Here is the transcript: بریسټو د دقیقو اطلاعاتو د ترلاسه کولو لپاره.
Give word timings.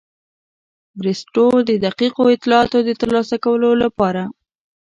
بریسټو 0.99 1.47
د 1.69 1.71
دقیقو 1.85 2.23
اطلاعاتو 2.35 2.77
د 2.87 2.89
ترلاسه 3.01 3.35
کولو 3.45 3.69
لپاره. 3.83 4.23